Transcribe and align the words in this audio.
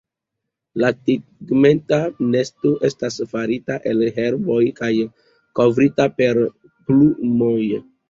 La 0.83 0.87
tegmenta 1.09 1.99
nesto 2.37 2.73
estas 2.91 3.19
farita 3.35 3.77
el 3.93 4.03
herboj 4.19 4.61
kaj 4.83 4.93
kovrita 5.63 6.13
per 6.21 6.47
plumoj. 6.61 7.59